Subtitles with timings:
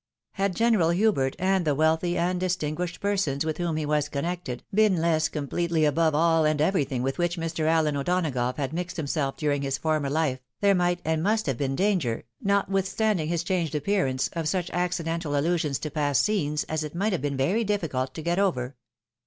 [0.31, 4.97] Had General Hubert, and the wealthy and distinguished persons with whom he was connected, been
[4.99, 7.65] less completely above all and everything with which Mr.
[7.65, 11.75] AUen O'Donagough had mixed himself during his former life, there migtt, and must have been
[11.75, 17.11] danger, notwithstanding his changed appearance, of such accidental allusions to past scenes, as it might
[17.13, 18.75] have been very difficult to get over.